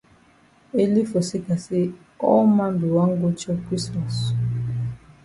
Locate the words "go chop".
3.19-3.57